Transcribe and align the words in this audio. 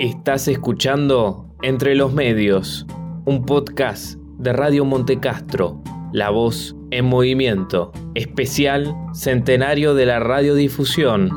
Estás 0.00 0.48
escuchando 0.48 1.54
Entre 1.60 1.94
los 1.94 2.14
Medios, 2.14 2.86
un 3.26 3.44
podcast 3.44 4.14
de 4.38 4.54
Radio 4.54 4.86
Montecastro, 4.86 5.82
La 6.10 6.30
Voz 6.30 6.74
en 6.90 7.04
Movimiento, 7.04 7.92
especial 8.14 8.96
Centenario 9.12 9.92
de 9.92 10.06
la 10.06 10.18
Radiodifusión. 10.18 11.28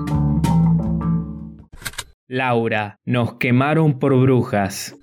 Laura, 2.30 3.02
nos 3.04 3.34
quemaron 3.34 4.00
por 4.00 4.18
brujas. 4.18 4.96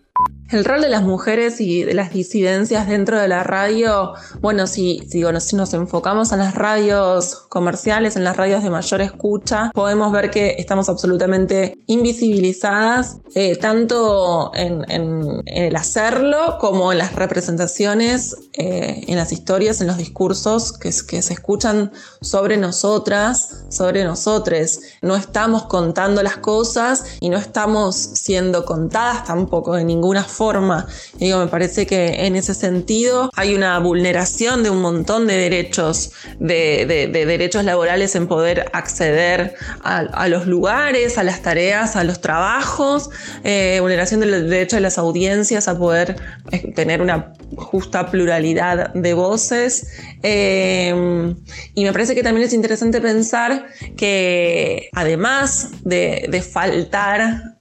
El 0.50 0.64
rol 0.64 0.80
de 0.80 0.88
las 0.88 1.02
mujeres 1.02 1.60
y 1.60 1.84
de 1.84 1.94
las 1.94 2.12
disidencias 2.12 2.88
dentro 2.88 3.20
de 3.20 3.28
la 3.28 3.44
radio, 3.44 4.14
bueno, 4.40 4.66
si, 4.66 5.00
si, 5.08 5.22
nos 5.22 5.74
enfocamos 5.74 6.32
en 6.32 6.38
las 6.40 6.56
radios 6.56 7.46
comerciales, 7.48 8.16
en 8.16 8.24
las 8.24 8.36
radios 8.36 8.64
de 8.64 8.70
mayor 8.70 9.00
escucha, 9.00 9.70
podemos 9.74 10.10
ver 10.10 10.30
que 10.30 10.56
estamos 10.58 10.88
absolutamente 10.88 11.78
invisibilizadas, 11.86 13.18
eh, 13.36 13.56
tanto 13.56 14.50
en, 14.54 14.84
el 15.46 15.76
hacerlo 15.76 16.56
como 16.58 16.90
en 16.90 16.98
las 16.98 17.14
representaciones, 17.14 18.49
eh, 18.54 19.04
en 19.06 19.16
las 19.16 19.30
historias, 19.32 19.80
en 19.80 19.86
los 19.86 19.98
discursos 19.98 20.72
que, 20.72 20.90
que 21.06 21.22
se 21.22 21.32
escuchan 21.32 21.92
sobre 22.20 22.56
nosotras, 22.56 23.64
sobre 23.68 24.02
nosotros. 24.04 24.80
No 25.02 25.14
estamos 25.16 25.64
contando 25.64 26.22
las 26.22 26.38
cosas 26.38 27.04
y 27.20 27.28
no 27.28 27.38
estamos 27.38 27.94
siendo 27.96 28.64
contadas 28.64 29.24
tampoco 29.24 29.74
de 29.74 29.84
ninguna 29.84 30.24
forma 30.24 30.40
forma. 30.40 30.86
digo, 31.18 31.38
me 31.38 31.48
parece 31.48 31.86
que 31.86 32.24
en 32.26 32.34
ese 32.34 32.54
sentido 32.54 33.30
hay 33.36 33.54
una 33.54 33.78
vulneración 33.78 34.62
de 34.62 34.70
un 34.70 34.80
montón 34.80 35.26
de 35.26 35.36
derechos, 35.36 36.12
de, 36.38 36.86
derechos 37.12 37.62
laborales 37.64 38.14
en 38.14 38.26
poder 38.26 38.70
acceder 38.72 39.54
a, 39.82 40.28
los 40.28 40.46
lugares, 40.46 41.18
a 41.18 41.24
las 41.24 41.42
tareas, 41.42 41.94
a 41.94 42.04
los 42.04 42.22
trabajos, 42.22 43.10
eh, 43.44 43.78
vulneración 43.82 44.20
del 44.20 44.48
derecho 44.48 44.76
de 44.76 44.80
las 44.80 44.96
audiencias 44.96 45.68
a 45.68 45.76
poder 45.76 46.16
eh, 46.52 46.72
tener 46.72 47.02
una 47.02 47.34
justa 47.56 48.10
pluralidad 48.10 48.40
de 48.54 49.14
voces. 49.14 49.88
Eh, 50.22 51.34
y 51.74 51.84
me 51.84 51.92
parece 51.92 52.14
que 52.14 52.22
también 52.22 52.46
es 52.46 52.52
interesante 52.52 53.00
pensar 53.00 53.66
que 53.96 54.90
además 54.92 55.70
de, 55.84 56.44
faltar 56.50 57.58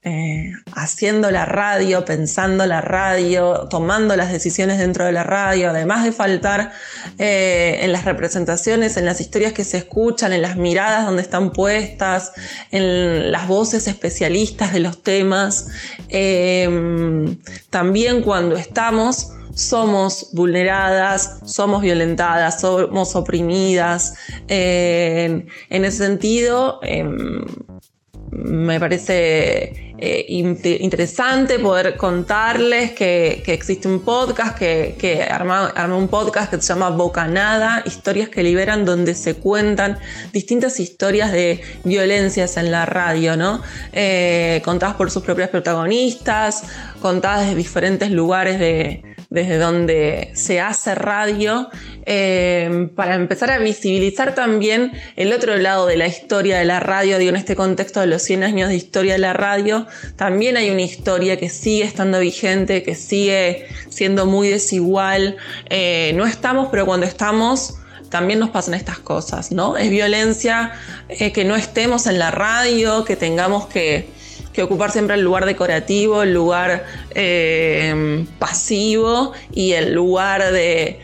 haciendo 0.73 1.29
la 1.29 1.45
radio, 1.45 2.05
pensando 2.05 2.65
la 2.65 2.81
radio, 2.81 3.67
tomando 3.69 4.15
las 4.15 4.31
decisiones 4.31 4.79
dentro 4.79 5.05
de 5.05 5.11
la 5.11 5.23
radio, 5.23 5.69
además 5.69 6.03
de 6.03 6.11
faltar 6.11 6.71
eh, 7.17 7.79
en 7.81 7.91
las 7.91 8.05
representaciones, 8.05 8.97
en 8.97 9.05
las 9.05 9.21
historias 9.21 9.53
que 9.53 9.63
se 9.63 9.77
escuchan, 9.77 10.33
en 10.33 10.41
las 10.41 10.55
miradas 10.55 11.05
donde 11.05 11.21
están 11.21 11.51
puestas, 11.51 12.31
en 12.71 13.31
las 13.31 13.47
voces 13.47 13.87
especialistas 13.87 14.73
de 14.73 14.79
los 14.79 15.03
temas. 15.03 15.67
Em, 16.09 17.37
también 17.69 18.21
cuando 18.21 18.55
estamos 18.55 19.33
somos 19.53 20.29
vulneradas, 20.33 21.39
somos 21.45 21.81
violentadas, 21.81 22.61
somos 22.61 23.15
oprimidas. 23.15 24.15
en 24.47 25.45
ese 25.69 25.97
sentido, 25.97 26.79
em, 26.83 27.45
me 28.31 28.79
parece 28.79 29.89
eh, 29.97 30.25
interesante 30.79 31.59
poder 31.59 31.97
contarles 31.97 32.91
que, 32.91 33.43
existe 33.47 33.87
un 33.87 34.01
podcast, 34.01 34.57
que, 34.57 34.95
que 34.97 35.27
un 35.91 36.07
podcast 36.07 36.51
que 36.51 36.61
se 36.61 36.73
llama 36.73 36.89
Bocanada, 36.91 37.83
historias 37.85 38.29
que 38.29 38.43
liberan, 38.43 38.85
donde 38.85 39.13
se 39.15 39.35
cuentan 39.35 39.97
distintas 40.31 40.79
historias 40.79 41.31
de 41.31 41.61
violencias 41.83 42.55
en 42.57 42.71
la 42.71 42.85
radio, 42.85 43.35
¿no? 43.35 43.61
Eh, 43.91 44.61
contadas 44.63 44.95
por 44.95 45.11
sus 45.11 45.23
propias 45.23 45.49
protagonistas, 45.49 46.63
contadas 47.01 47.49
de 47.49 47.55
diferentes 47.55 48.11
lugares 48.11 48.59
de, 48.59 49.03
desde 49.29 49.57
donde 49.57 50.31
se 50.33 50.59
hace 50.59 50.95
radio, 50.95 51.69
eh, 52.05 52.89
para 52.95 53.13
empezar 53.13 53.51
a 53.51 53.59
visibilizar 53.59 54.33
también 54.33 54.91
el 55.15 55.31
otro 55.33 55.55
lado 55.57 55.85
de 55.85 55.97
la 55.97 56.07
historia 56.07 56.57
de 56.57 56.65
la 56.65 56.79
radio, 56.79 57.19
digo, 57.19 57.29
en 57.29 57.35
este 57.35 57.55
contexto 57.55 57.99
de 57.99 58.07
los 58.07 58.23
100 58.23 58.43
años 58.43 58.69
de 58.69 58.75
historia 58.75 59.13
de 59.13 59.19
la 59.19 59.33
radio, 59.33 59.85
también 60.15 60.57
hay 60.57 60.71
una 60.71 60.81
historia 60.81 61.37
que 61.37 61.49
sigue 61.49 61.83
estando 61.83 62.19
vigente, 62.19 62.81
que 62.81 62.95
sigue 62.95 63.67
siendo 63.89 64.25
muy 64.25 64.49
desigual. 64.49 65.37
Eh, 65.69 66.11
no 66.15 66.25
estamos, 66.25 66.69
pero 66.71 66.87
cuando 66.87 67.05
estamos 67.05 67.75
también 68.09 68.39
nos 68.39 68.49
pasan 68.49 68.73
estas 68.73 68.97
cosas, 68.97 69.51
¿no? 69.51 69.77
Es 69.77 69.91
violencia 69.91 70.71
eh, 71.07 71.31
que 71.31 71.45
no 71.45 71.55
estemos 71.55 72.07
en 72.07 72.17
la 72.17 72.31
radio, 72.31 73.05
que 73.05 73.15
tengamos 73.15 73.67
que 73.67 74.09
que 74.53 74.63
ocupar 74.63 74.91
siempre 74.91 75.15
el 75.15 75.21
lugar 75.21 75.45
decorativo, 75.45 76.23
el 76.23 76.33
lugar 76.33 76.85
eh, 77.11 78.25
pasivo 78.39 79.33
y 79.51 79.73
el 79.73 79.93
lugar 79.93 80.51
de, 80.51 80.99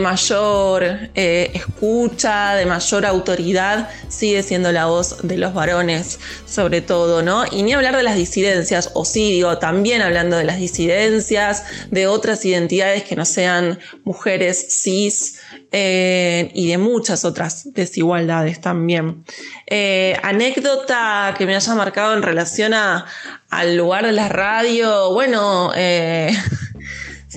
mayor 0.00 0.84
eh, 1.14 1.50
escucha, 1.54 2.54
de 2.54 2.66
mayor 2.66 3.06
autoridad, 3.06 3.88
sigue 4.08 4.42
siendo 4.42 4.72
la 4.72 4.86
voz 4.86 5.18
de 5.22 5.36
los 5.36 5.52
varones, 5.54 6.18
sobre 6.46 6.80
todo, 6.80 7.22
¿no? 7.22 7.44
Y 7.50 7.62
ni 7.62 7.72
hablar 7.72 7.96
de 7.96 8.02
las 8.02 8.16
disidencias, 8.16 8.90
o 8.94 9.04
sí, 9.04 9.32
digo, 9.32 9.58
también 9.58 10.02
hablando 10.02 10.36
de 10.36 10.44
las 10.44 10.58
disidencias, 10.58 11.64
de 11.90 12.06
otras 12.06 12.44
identidades 12.44 13.04
que 13.04 13.16
no 13.16 13.24
sean 13.24 13.78
mujeres 14.04 14.66
cis, 14.82 15.40
eh, 15.72 16.50
y 16.54 16.68
de 16.68 16.78
muchas 16.78 17.24
otras 17.24 17.72
desigualdades 17.74 18.60
también. 18.60 19.24
Eh, 19.66 20.16
anécdota 20.22 21.34
que 21.36 21.44
me 21.44 21.56
haya 21.56 21.74
marcado 21.74 22.14
en 22.14 22.22
relación 22.22 22.72
al 22.72 23.76
lugar 23.76 24.06
de 24.06 24.12
la 24.12 24.28
radio, 24.28 25.12
bueno, 25.12 25.72
eh, 25.74 26.32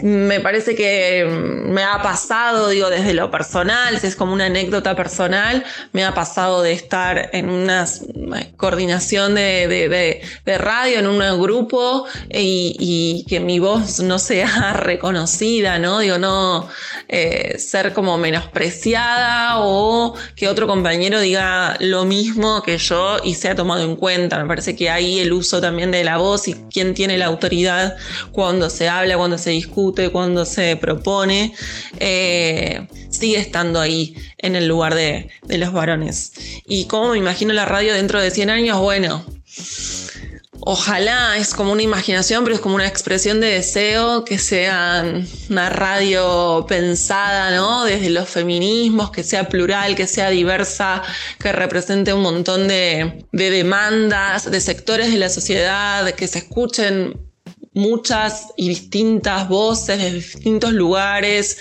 me 0.03 0.39
parece 0.39 0.75
que 0.75 1.25
me 1.25 1.83
ha 1.83 2.01
pasado, 2.01 2.69
digo, 2.69 2.89
desde 2.89 3.13
lo 3.13 3.31
personal, 3.31 3.99
si 3.99 4.07
es 4.07 4.15
como 4.15 4.33
una 4.33 4.45
anécdota 4.45 4.95
personal, 4.95 5.63
me 5.93 6.03
ha 6.03 6.13
pasado 6.13 6.61
de 6.61 6.73
estar 6.73 7.29
en 7.33 7.49
una 7.49 7.85
coordinación 8.57 9.35
de, 9.35 10.21
radio, 10.45 10.99
en 10.99 11.07
un 11.07 11.19
grupo, 11.41 12.05
y, 12.29 13.25
que 13.27 13.39
mi 13.39 13.59
voz 13.59 13.99
no 13.99 14.19
sea 14.19 14.73
reconocida, 14.77 15.79
¿no? 15.79 15.99
Digo, 15.99 16.17
no 16.17 16.67
eh, 17.07 17.57
ser 17.59 17.93
como 17.93 18.17
menospreciada 18.17 19.59
o 19.59 20.15
que 20.35 20.47
otro 20.47 20.67
compañero 20.67 21.19
diga 21.19 21.75
lo 21.79 22.05
mismo 22.05 22.61
que 22.63 22.77
yo 22.77 23.17
y 23.23 23.35
sea 23.35 23.55
tomado 23.55 23.83
en 23.83 23.95
cuenta. 23.95 24.39
Me 24.39 24.47
parece 24.47 24.75
que 24.75 24.89
ahí 24.89 25.19
el 25.19 25.33
uso 25.33 25.61
también 25.61 25.91
de 25.91 26.03
la 26.03 26.17
voz 26.17 26.47
y 26.47 26.55
quién 26.71 26.93
tiene 26.93 27.17
la 27.17 27.25
autoridad 27.25 27.97
cuando 28.31 28.69
se 28.69 28.89
habla, 28.89 29.17
cuando 29.17 29.37
se 29.37 29.51
discute 29.51 29.88
cuando 30.11 30.45
se 30.45 30.75
propone, 30.77 31.53
eh, 31.99 32.87
sigue 33.09 33.37
estando 33.37 33.79
ahí 33.79 34.15
en 34.37 34.55
el 34.55 34.67
lugar 34.67 34.95
de, 34.95 35.29
los 35.47 35.73
varones. 35.73 36.33
¿Y 36.65 36.85
cómo 36.85 37.11
me 37.11 37.17
imagino 37.17 37.53
la 37.53 37.65
radio 37.65 37.93
dentro 37.93 38.21
de 38.21 38.31
100 38.31 38.49
años? 38.49 38.79
Bueno, 38.79 39.25
ojalá 40.61 41.37
es 41.37 41.53
como 41.53 41.71
una 41.71 41.81
imaginación, 41.81 42.43
pero 42.43 42.55
es 42.55 42.61
como 42.61 42.75
una 42.75 42.87
expresión 42.87 43.41
de 43.41 43.47
deseo 43.47 44.23
que 44.23 44.37
sea 44.37 45.03
una 45.49 45.69
radio 45.69 46.65
pensada, 46.67 47.51
¿no? 47.55 47.83
Desde 47.85 48.09
los 48.09 48.29
feminismos, 48.29 49.11
que 49.11 49.23
sea 49.23 49.49
plural, 49.49 49.95
que 49.95 50.07
sea 50.07 50.29
diversa, 50.29 51.01
que 51.39 51.51
represente 51.51 52.13
un 52.13 52.21
montón 52.21 52.67
de, 52.67 53.25
de 53.31 53.49
demandas, 53.49 54.49
de 54.49 54.61
sectores 54.61 55.11
de 55.11 55.17
la 55.17 55.29
sociedad, 55.29 56.09
que 56.13 56.27
se 56.27 56.39
escuchen 56.39 57.28
muchas 57.73 58.47
y 58.57 58.69
distintas 58.69 59.47
voces 59.47 59.97
de 59.97 60.13
distintos 60.13 60.73
lugares. 60.73 61.57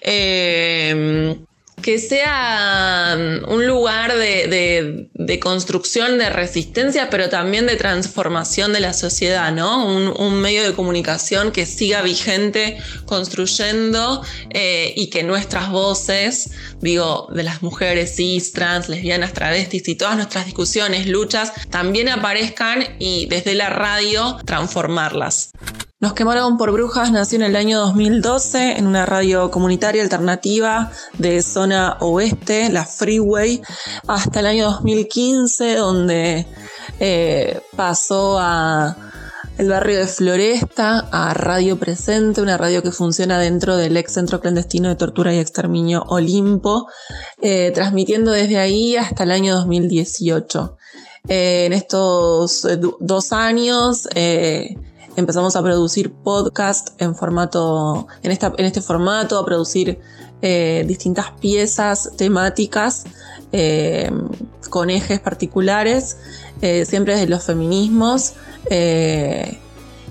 Eh, 0.00 1.36
que 1.82 1.98
sea 1.98 3.16
mm, 3.16 3.50
un 3.52 3.66
lugar 3.66 4.16
de, 4.16 5.38
construcción, 5.40 6.18
de 6.18 6.30
resistencia, 6.30 7.10
pero 7.10 7.28
también 7.28 7.66
de 7.66 7.76
transformación 7.76 8.72
de 8.72 8.80
la 8.80 8.92
sociedad, 8.92 9.52
¿no? 9.52 9.84
Un, 9.86 10.40
medio 10.40 10.64
de 10.64 10.72
comunicación 10.72 11.52
que 11.52 11.66
siga 11.66 12.02
vigente, 12.02 12.78
construyendo 13.04 14.22
eh, 14.50 14.92
y 14.96 15.08
que 15.10 15.22
nuestras 15.22 15.70
voces, 15.70 16.52
digo, 16.80 17.28
de 17.32 17.42
las 17.42 17.62
mujeres 17.62 18.16
cis, 18.16 18.52
trans, 18.52 18.88
lesbianas, 18.88 19.32
travestis 19.32 19.86
y 19.88 19.94
todas 19.94 20.16
nuestras 20.16 20.46
discusiones, 20.46 21.06
luchas, 21.06 21.52
también 21.70 22.08
aparezcan 22.08 22.96
y 22.98 23.26
desde 23.26 23.54
la 23.54 23.70
radio 23.70 24.38
transformarlas. 24.44 25.50
Nos 26.02 26.14
quemaron 26.14 26.58
por 26.58 26.72
brujas 26.72 27.12
nació 27.12 27.36
en 27.36 27.44
el 27.44 27.54
año 27.54 27.78
2012 27.78 28.76
en 28.76 28.88
una 28.88 29.06
radio 29.06 29.52
comunitaria 29.52 30.02
alternativa 30.02 30.90
de 31.16 31.40
zona 31.42 31.96
oeste, 32.00 32.70
la 32.72 32.84
Freeway, 32.84 33.62
hasta 34.08 34.40
el 34.40 34.46
año 34.46 34.64
2015 34.64 35.76
donde 35.76 36.48
eh, 36.98 37.60
pasó 37.76 38.36
a 38.40 38.96
el 39.58 39.68
barrio 39.68 40.00
de 40.00 40.08
Floresta 40.08 41.06
a 41.12 41.34
Radio 41.34 41.78
Presente, 41.78 42.42
una 42.42 42.58
radio 42.58 42.82
que 42.82 42.90
funciona 42.90 43.38
dentro 43.38 43.76
del 43.76 43.96
ex 43.96 44.14
centro 44.14 44.40
clandestino 44.40 44.88
de 44.88 44.96
tortura 44.96 45.32
y 45.32 45.38
exterminio 45.38 46.02
Olimpo, 46.08 46.88
eh, 47.40 47.70
transmitiendo 47.72 48.32
desde 48.32 48.58
ahí 48.58 48.96
hasta 48.96 49.22
el 49.22 49.30
año 49.30 49.54
2018. 49.54 50.78
Eh, 51.28 51.66
en 51.66 51.72
estos 51.72 52.66
dos 52.98 53.32
años 53.32 54.08
empezamos 55.16 55.56
a 55.56 55.62
producir 55.62 56.12
podcast 56.12 57.00
en 57.00 57.14
formato, 57.14 58.06
en, 58.22 58.30
esta, 58.30 58.52
en 58.56 58.64
este 58.64 58.80
formato, 58.80 59.38
a 59.38 59.44
producir 59.44 59.98
eh, 60.40 60.84
distintas 60.88 61.30
piezas 61.40 62.10
temáticas 62.16 63.04
eh, 63.52 64.10
con 64.70 64.90
ejes 64.90 65.20
particulares, 65.20 66.16
eh, 66.60 66.84
siempre 66.84 67.14
desde 67.14 67.28
los 67.28 67.44
feminismos. 67.44 68.34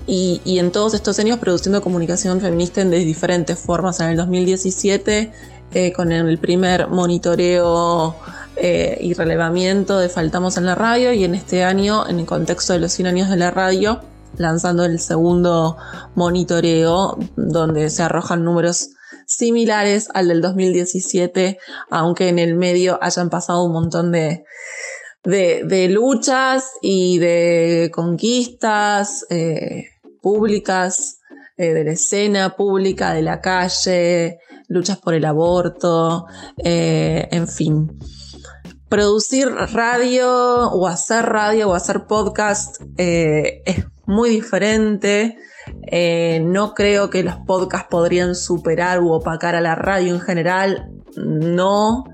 Y, 0.04 0.58
en 0.58 0.72
todos 0.72 0.94
estos 0.94 1.18
años 1.20 1.38
produciendo 1.38 1.80
comunicación 1.80 2.40
feminista 2.40 2.80
en 2.80 2.90
de 2.90 2.98
diferentes 2.98 3.58
formas. 3.58 4.00
En 4.00 4.08
el 4.08 4.16
2017, 4.16 5.32
con 5.94 6.12
el 6.12 6.38
primer 6.38 6.88
monitoreo 6.88 8.16
y 8.56 9.14
relevamiento 9.14 9.98
de 9.98 10.08
Faltamos 10.08 10.56
en 10.56 10.66
la 10.66 10.74
Radio, 10.74 11.12
y 11.12 11.24
en 11.24 11.34
este 11.34 11.62
año, 11.62 12.08
en 12.08 12.20
el 12.20 12.26
contexto 12.26 12.72
de 12.72 12.80
los 12.80 12.92
100 12.92 13.06
años 13.06 13.30
de 13.30 13.36
la 13.36 13.50
radio, 13.50 14.00
lanzando 14.36 14.84
el 14.84 14.98
segundo 14.98 15.76
monitoreo, 16.14 17.18
donde 17.36 17.90
se 17.90 18.02
arrojan 18.02 18.44
números 18.44 18.90
similares 19.26 20.08
al 20.14 20.28
del 20.28 20.40
2017, 20.40 21.58
aunque 21.90 22.28
en 22.28 22.38
el 22.38 22.54
medio 22.54 22.98
hayan 23.02 23.30
pasado 23.30 23.64
un 23.64 23.72
montón 23.72 24.12
de, 24.12 24.44
de, 25.24 25.88
luchas 25.88 26.70
y 26.80 27.18
de 27.18 27.90
conquistas 27.92 29.24
eh, 29.30 29.86
públicas, 30.20 31.18
eh, 31.56 31.74
de 31.74 31.84
la 31.84 31.92
escena 31.92 32.56
pública, 32.56 33.14
de 33.14 33.22
la 33.22 33.40
calle, 33.40 34.38
luchas 34.68 34.98
por 34.98 35.14
el 35.14 35.24
aborto, 35.24 36.26
eh, 36.58 37.28
en 37.30 37.48
fin. 37.48 37.98
Producir 38.88 39.48
radio 39.48 40.68
o 40.70 40.86
hacer 40.86 41.24
radio 41.24 41.70
o 41.70 41.74
hacer 41.74 42.06
podcast 42.06 42.76
es 42.98 43.86
muy 44.06 44.30
diferente. 44.30 45.36
Eh, 45.86 46.40
no 46.44 46.74
creo 46.74 47.10
que 47.10 47.22
los 47.22 47.36
podcasts 47.46 47.88
podrían 47.90 48.34
superar 48.34 49.00
u 49.00 49.12
opacar 49.12 49.54
a 49.54 49.60
la 49.60 49.74
radio 49.74 50.14
en 50.14 50.20
general. 50.20 50.90
No. 51.16 52.04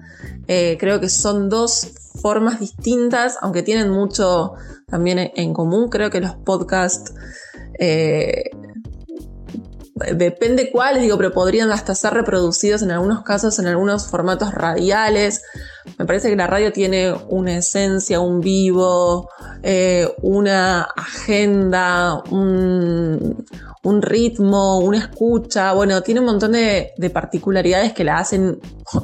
Eh, 0.47 0.77
creo 0.79 1.01
que 1.01 1.09
son 1.09 1.49
dos 1.49 1.93
formas 2.21 2.61
distintas, 2.61 3.39
aunque 3.41 3.63
tienen 3.63 3.91
mucho 3.91 4.55
también 4.87 5.31
en 5.35 5.55
común. 5.55 5.89
Creo 5.89 6.11
que 6.11 6.21
los 6.21 6.35
podcasts 6.37 7.13
eh, 7.79 8.51
depende 10.17 10.71
cuáles, 10.71 11.03
digo, 11.03 11.17
pero 11.17 11.33
podrían 11.33 11.71
hasta 11.71 11.95
ser 11.95 12.15
reproducidos 12.15 12.83
en 12.83 12.91
algunos 12.91 13.23
casos 13.23 13.59
en 13.59 13.67
algunos 13.67 14.09
formatos 14.09 14.53
radiales. 14.53 15.43
Me 15.99 16.05
parece 16.05 16.31
que 16.31 16.37
la 16.37 16.47
radio 16.47 16.73
tiene 16.73 17.13
una 17.29 17.59
esencia, 17.59 18.21
un 18.21 18.41
vivo, 18.41 19.29
eh, 19.63 20.09
una 20.23 20.83
agenda, 20.83 22.23
un, 22.31 23.45
ritmo, 24.03 24.79
una 24.79 24.99
escucha. 24.99 25.73
Bueno, 25.73 26.03
tiene 26.03 26.21
un 26.21 26.27
montón 26.27 26.53
de, 26.53 26.93
particularidades 27.13 27.93
que 27.93 28.05
la 28.05 28.19
hacen 28.19 28.61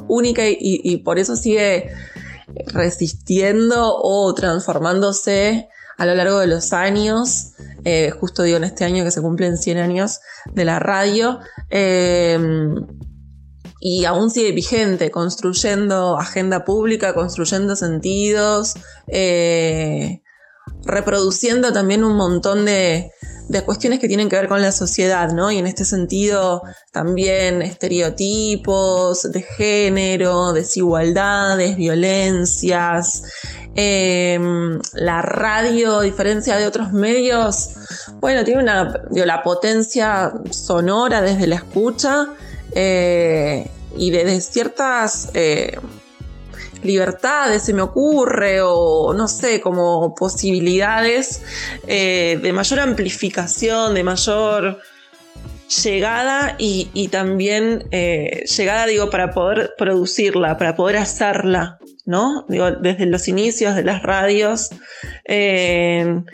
única 0.07 0.43
y 0.47 0.97
por 0.97 1.19
eso 1.19 1.35
sigue 1.35 1.91
resistiendo 2.67 3.95
o 4.01 4.33
transformándose 4.33 5.67
a 5.97 6.05
lo 6.05 6.15
largo 6.15 6.39
de 6.39 6.47
los 6.47 6.73
años. 6.73 7.53
Eh, 7.83 8.11
justo 8.11 8.43
digo 8.43 8.57
en 8.57 8.63
este 8.63 8.85
año 8.85 9.03
que 9.03 9.11
se 9.11 9.21
cumplen 9.21 9.57
100 9.57 9.77
años 9.77 10.19
de 10.53 10.65
la 10.65 10.79
radio, 10.79 11.39
eh, 11.69 12.39
y 13.79 14.05
aún 14.05 14.31
sigue 14.31 14.51
vigente, 14.51 15.11
construyendo 15.11 16.17
agenda 16.17 16.65
pública, 16.65 17.13
construyendo 17.13 17.75
sentidos, 17.75 18.73
reproduciendo 20.83 21.73
también 21.73 22.03
un 22.03 22.15
montón 22.15 22.65
de, 22.65 23.11
de 23.47 23.63
cuestiones 23.63 23.99
que 23.99 24.07
tienen 24.07 24.29
que 24.29 24.35
ver 24.35 24.47
con 24.47 24.61
la 24.61 24.71
sociedad, 24.71 25.31
¿no? 25.31 25.51
Y 25.51 25.57
en 25.57 25.67
este 25.67 25.85
sentido 25.85 26.63
también 26.91 27.61
estereotipos 27.61 29.31
de 29.31 29.41
género, 29.41 30.53
desigualdades, 30.53 31.75
violencias. 31.75 33.23
Em, 33.75 34.79
la 34.93 35.21
radio, 35.21 35.99
a 35.99 36.03
diferencia 36.03 36.55
de 36.57 36.65
otros 36.65 36.93
medios, 36.93 37.71
bueno, 38.19 38.43
tiene 38.43 38.63
una, 38.63 39.03
la 39.11 39.43
potencia 39.43 40.31
sonora 40.49 41.21
desde 41.21 41.45
la 41.45 41.55
escucha 41.55 42.29
eh, 42.71 43.69
y 43.97 44.11
desde 44.11 44.41
ciertas... 44.41 45.29
Eh, 45.33 45.77
libertades, 46.83 47.63
se 47.63 47.73
me 47.73 47.81
ocurre, 47.81 48.61
o 48.61 49.13
no 49.13 49.27
sé, 49.27 49.61
como 49.61 50.13
posibilidades 50.15 51.41
eh, 51.87 52.39
de 52.41 52.53
mayor 52.53 52.79
amplificación, 52.79 53.93
de 53.93 54.03
mayor 54.03 54.79
llegada 55.83 56.55
y, 56.59 57.07
también 57.07 57.87
eh, 57.91 58.45
llegada, 58.45 58.85
digo, 58.85 59.09
para 59.09 59.31
poder 59.31 59.73
producirla, 59.77 60.57
para 60.57 60.75
poder 60.75 60.97
hacerla, 60.97 61.79
¿no? 62.05 62.45
Digo, 62.47 62.71
desde 62.71 63.05
los 63.07 63.27
inicios 63.27 63.75
de 63.75 63.83
las 63.83 64.03
radios, 64.03 64.69
en, 65.25 66.25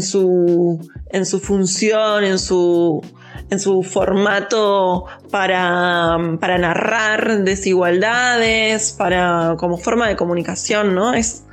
su, 0.00 0.80
en 1.10 1.26
su 1.26 1.40
función, 1.40 2.24
en 2.24 2.38
su 2.38 3.02
en 3.50 3.60
su 3.60 3.82
formato 3.82 5.06
para, 5.30 6.18
narrar 6.18 7.44
desigualdades, 7.44 8.92
para, 8.92 9.56
como 9.58 9.78
forma 9.78 10.08
de 10.08 10.16
comunicación, 10.16 10.94
¿no? 10.94 11.14
Es 11.14 11.44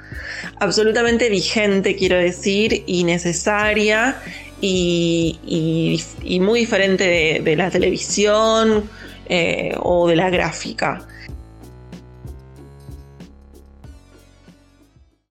absolutamente 0.60 1.30
vigente, 1.30 1.96
quiero 1.96 2.18
decir, 2.18 2.84
y 2.86 3.04
necesaria 3.04 4.18
y, 4.62 6.40
muy 6.42 6.62
diferente 6.62 7.42
de, 7.44 7.56
la 7.56 7.70
televisión 7.70 8.90
eh, 9.28 9.76
o 9.80 10.08
de 10.08 10.16
la 10.16 10.30
gráfica. 10.30 11.08